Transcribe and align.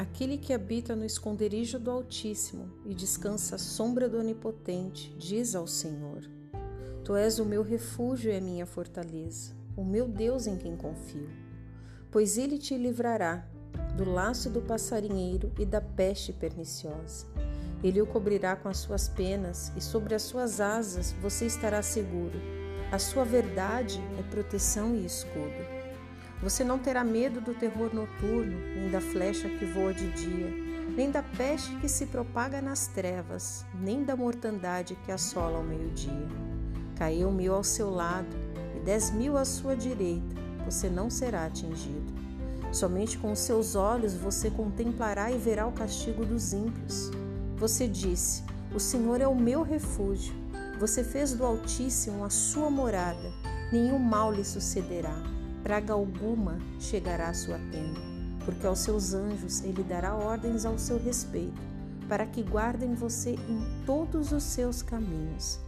Aquele 0.00 0.38
que 0.38 0.54
habita 0.54 0.96
no 0.96 1.04
esconderijo 1.04 1.78
do 1.78 1.90
Altíssimo 1.90 2.70
e 2.86 2.94
descansa 2.94 3.56
à 3.56 3.58
sombra 3.58 4.08
do 4.08 4.18
Onipotente, 4.18 5.14
diz 5.18 5.54
ao 5.54 5.66
Senhor: 5.66 6.22
Tu 7.04 7.14
és 7.14 7.38
o 7.38 7.44
meu 7.44 7.62
refúgio 7.62 8.32
e 8.32 8.34
a 8.34 8.40
minha 8.40 8.64
fortaleza, 8.64 9.52
o 9.76 9.84
meu 9.84 10.08
Deus 10.08 10.46
em 10.46 10.56
quem 10.56 10.74
confio. 10.74 11.28
Pois 12.10 12.38
ele 12.38 12.56
te 12.56 12.78
livrará 12.78 13.46
do 13.94 14.10
laço 14.10 14.48
do 14.48 14.62
passarinheiro 14.62 15.52
e 15.58 15.66
da 15.66 15.82
peste 15.82 16.32
perniciosa. 16.32 17.26
Ele 17.84 18.00
o 18.00 18.06
cobrirá 18.06 18.56
com 18.56 18.70
as 18.70 18.78
suas 18.78 19.06
penas 19.06 19.70
e 19.76 19.82
sobre 19.82 20.14
as 20.14 20.22
suas 20.22 20.62
asas 20.62 21.12
você 21.20 21.44
estará 21.44 21.82
seguro. 21.82 22.40
A 22.90 22.98
sua 22.98 23.26
verdade 23.26 24.00
é 24.18 24.22
proteção 24.30 24.96
e 24.96 25.04
escudo. 25.04 25.79
Você 26.42 26.64
não 26.64 26.78
terá 26.78 27.04
medo 27.04 27.38
do 27.38 27.52
terror 27.52 27.94
noturno, 27.94 28.58
nem 28.74 28.90
da 28.90 29.00
flecha 29.00 29.46
que 29.46 29.66
voa 29.66 29.92
de 29.92 30.10
dia, 30.12 30.48
nem 30.96 31.10
da 31.10 31.22
peste 31.22 31.74
que 31.76 31.88
se 31.88 32.06
propaga 32.06 32.62
nas 32.62 32.86
trevas, 32.86 33.66
nem 33.74 34.02
da 34.02 34.16
mortandade 34.16 34.96
que 35.04 35.12
assola 35.12 35.58
ao 35.58 35.62
meio-dia. 35.62 36.28
Caiu 36.96 37.30
mil 37.30 37.54
ao 37.54 37.62
seu 37.62 37.90
lado 37.90 38.34
e 38.74 38.80
dez 38.80 39.10
mil 39.10 39.36
à 39.36 39.44
sua 39.44 39.76
direita, 39.76 40.34
você 40.64 40.88
não 40.88 41.10
será 41.10 41.44
atingido. 41.44 42.10
Somente 42.72 43.18
com 43.18 43.32
os 43.32 43.40
seus 43.40 43.74
olhos 43.74 44.14
você 44.14 44.50
contemplará 44.50 45.30
e 45.30 45.36
verá 45.36 45.66
o 45.66 45.72
castigo 45.72 46.24
dos 46.24 46.54
ímpios. 46.54 47.10
Você 47.56 47.86
disse: 47.86 48.44
O 48.74 48.80
Senhor 48.80 49.20
é 49.20 49.26
o 49.26 49.34
meu 49.34 49.62
refúgio. 49.62 50.32
Você 50.78 51.04
fez 51.04 51.34
do 51.34 51.44
Altíssimo 51.44 52.24
a 52.24 52.30
sua 52.30 52.70
morada, 52.70 53.30
nenhum 53.70 53.98
mal 53.98 54.32
lhe 54.32 54.44
sucederá 54.44 55.39
praga 55.62 55.92
alguma 55.92 56.58
chegará 56.78 57.28
à 57.28 57.34
sua 57.34 57.58
tenda, 57.70 58.00
porque 58.44 58.66
aos 58.66 58.80
seus 58.80 59.14
anjos 59.14 59.62
ele 59.62 59.82
dará 59.82 60.14
ordens 60.14 60.64
ao 60.64 60.78
seu 60.78 60.98
respeito, 60.98 61.60
para 62.08 62.26
que 62.26 62.42
guardem 62.42 62.94
você 62.94 63.34
em 63.34 63.84
todos 63.86 64.32
os 64.32 64.42
seus 64.42 64.82
caminhos. 64.82 65.60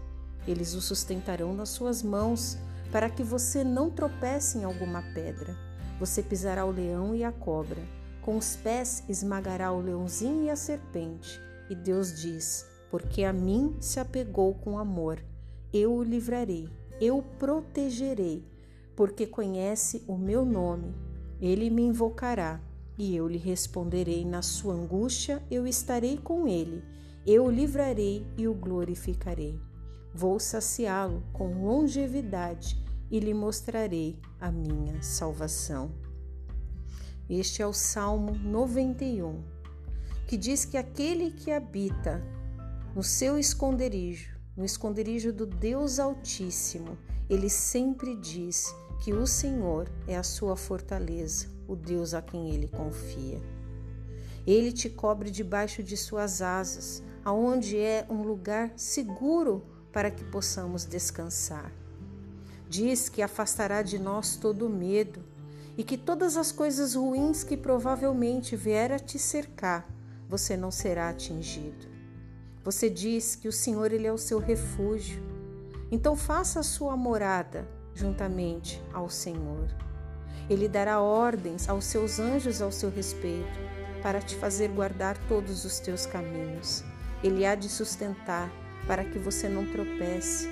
Eles 0.47 0.75
o 0.75 0.81
sustentarão 0.81 1.55
nas 1.55 1.69
suas 1.69 2.03
mãos, 2.03 2.59
para 2.91 3.09
que 3.09 3.23
você 3.23 3.63
não 3.63 3.91
tropece 3.91 4.59
em 4.59 4.65
alguma 4.65 5.03
pedra. 5.15 5.57
Você 6.01 6.23
pisará 6.23 6.65
o 6.67 6.71
leão 6.71 7.15
e 7.15 7.23
a 7.23 7.31
cobra, 7.31 7.81
com 8.23 8.37
os 8.37 8.57
pés 8.57 9.05
esmagará 9.09 9.73
o 9.73 9.81
leãozinho 9.81 10.45
e 10.45 10.51
a 10.51 10.57
serpente. 10.57 11.41
E 11.71 11.75
Deus 11.75 12.21
diz: 12.21 12.67
Porque 12.91 13.25
a 13.25 13.33
mim 13.33 13.77
se 13.81 14.01
apegou 14.01 14.55
com 14.55 14.79
amor, 14.79 15.23
eu 15.73 15.95
o 15.95 16.03
livrarei, 16.03 16.69
eu 17.01 17.19
o 17.19 17.23
protegerei 17.23 18.52
porque 18.97 19.27
conhece 19.27 20.03
o 20.07 20.17
meu 20.17 20.45
nome. 20.45 20.95
Ele 21.41 21.71
me 21.71 21.83
invocará 21.83 22.61
e 22.99 23.17
eu 23.17 23.27
lhe 23.27 23.39
responderei 23.39 24.25
na 24.25 24.43
sua 24.43 24.75
angústia, 24.75 25.43
eu 25.51 25.67
estarei 25.67 26.19
com 26.19 26.47
ele. 26.47 26.85
Eu 27.27 27.47
o 27.47 27.51
livrarei 27.51 28.27
e 28.37 28.47
o 28.47 28.55
glorificarei. 28.55 29.59
Vou 30.15 30.39
saciá-lo 30.39 31.23
com 31.33 31.65
longevidade 31.65 32.77
e 33.11 33.19
lhe 33.19 33.33
mostrarei 33.33 34.21
a 34.41 34.51
minha 34.51 35.03
salvação. 35.03 35.93
Este 37.29 37.63
é 37.63 37.67
o 37.67 37.73
Salmo 37.73 38.35
91, 38.35 39.43
que 40.27 40.37
diz 40.37 40.65
que 40.65 40.77
aquele 40.77 41.31
que 41.31 41.51
habita 41.51 42.23
no 42.95 43.03
seu 43.03 43.39
esconderijo, 43.39 44.37
no 44.57 44.65
esconderijo 44.65 45.33
do 45.33 45.47
Deus 45.47 45.99
Altíssimo, 45.99 46.99
ele 47.33 47.49
sempre 47.49 48.15
diz 48.15 48.77
que 49.01 49.15
o 49.15 49.27
Senhor 49.27 49.91
é 50.07 50.15
a 50.19 50.23
sua 50.23 50.55
fortaleza, 50.55 51.47
o 51.67 51.75
Deus 51.75 52.13
a 52.13 52.21
quem 52.21 52.51
ele 52.51 52.69
confia. 52.69 53.41
Ele 54.47 54.71
te 54.71 54.91
cobre 54.91 55.31
debaixo 55.31 55.83
de 55.83 55.97
suas 55.97 56.43
asas, 56.43 57.03
aonde 57.25 57.79
é 57.79 58.05
um 58.11 58.23
lugar 58.23 58.71
seguro 58.77 59.65
para 59.91 60.11
que 60.11 60.23
possamos 60.25 60.85
descansar. 60.85 61.73
Diz 62.69 63.09
que 63.09 63.23
afastará 63.23 63.81
de 63.81 63.99
nós 63.99 64.37
todo 64.37 64.69
medo 64.69 65.25
e 65.79 65.83
que 65.83 65.97
todas 65.97 66.37
as 66.37 66.53
coisas 66.53 66.95
ruins 66.95 67.43
que 67.43 67.57
provavelmente 67.57 68.57
vier 68.57 68.93
a 68.93 68.99
te 68.99 69.19
cercar, 69.19 69.89
você 70.29 70.55
não 70.55 70.71
será 70.71 71.09
atingido. 71.09 71.87
Você 72.63 72.91
diz 72.91 73.35
que 73.35 73.49
o 73.49 73.53
Senhor 73.53 73.91
ele 73.91 74.07
é 74.07 74.13
o 74.13 74.19
seu 74.19 74.39
refúgio. 74.39 75.32
Então 75.93 76.17
faça 76.17 76.61
a 76.61 76.63
sua 76.63 76.97
morada 76.97 77.69
juntamente 77.95 78.83
ao 78.95 79.11
Senhor. 79.11 79.69
Ele 80.49 80.67
dará 80.67 81.03
ordens 81.03 81.69
aos 81.69 81.85
seus 81.85 82.19
anjos 82.19 82.63
ao 82.63 82.73
seu 82.73 82.89
respeito, 82.89 83.61
para 84.03 84.19
te 84.19 84.35
fazer 84.35 84.69
guardar 84.69 85.19
todos 85.29 85.67
os 85.67 85.79
teus 85.81 86.07
caminhos. 86.07 86.83
Ele 87.23 87.45
há 87.45 87.55
de 87.55 87.69
sustentar 87.69 88.51
para 88.87 89.05
que 89.05 89.19
você 89.19 89.51
não 89.51 89.71
tropece. 89.71 90.49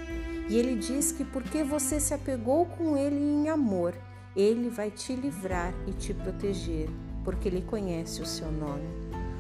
E 0.46 0.58
ele 0.58 0.76
diz 0.76 1.10
que 1.10 1.24
porque 1.24 1.64
você 1.64 1.98
se 1.98 2.12
apegou 2.12 2.66
com 2.66 2.94
ele 2.94 3.16
em 3.16 3.48
amor, 3.48 3.94
ele 4.36 4.68
vai 4.68 4.90
te 4.90 5.16
livrar 5.16 5.72
e 5.86 5.92
te 5.92 6.12
proteger, 6.12 6.90
porque 7.24 7.48
ele 7.48 7.62
conhece 7.62 8.20
o 8.20 8.26
seu 8.26 8.52
nome. 8.52 8.88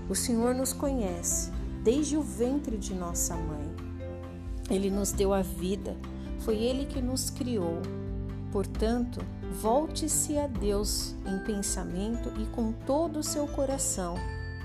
O 0.08 0.14
Senhor 0.14 0.54
nos 0.54 0.72
conhece 0.72 1.50
desde 1.84 2.16
o 2.16 2.22
ventre 2.22 2.78
de 2.78 2.94
nossa 2.94 3.36
mãe. 3.36 3.89
Ele 4.70 4.90
nos 4.90 5.12
deu 5.12 5.34
a 5.34 5.42
vida 5.42 5.96
foi 6.40 6.56
Ele 6.56 6.86
que 6.86 7.00
nos 7.00 7.30
criou. 7.30 7.80
Portanto, 8.50 9.20
volte-se 9.60 10.36
a 10.38 10.46
Deus 10.46 11.14
em 11.24 11.38
pensamento 11.44 12.32
e 12.40 12.46
com 12.46 12.72
todo 12.72 13.20
o 13.20 13.22
seu 13.22 13.46
coração, 13.46 14.16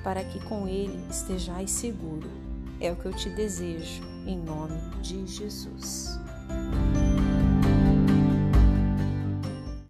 para 0.03 0.23
que 0.23 0.43
com 0.45 0.67
Ele 0.67 0.99
estejais 1.09 1.69
seguro. 1.69 2.29
É 2.79 2.91
o 2.91 2.95
que 2.95 3.05
eu 3.05 3.13
te 3.13 3.29
desejo, 3.29 4.01
em 4.25 4.37
nome 4.37 4.79
de 5.01 5.25
Jesus. 5.27 6.19